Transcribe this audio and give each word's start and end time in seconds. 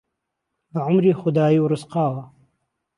بەعومری 0.73 1.13
خودای 1.19 1.55
و 1.59 1.69
ڕزقاوە 1.71 2.23